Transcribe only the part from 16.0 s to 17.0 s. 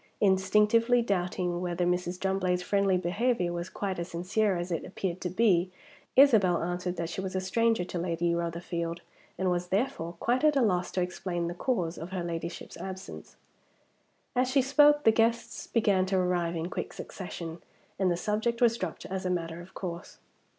to arrive in quick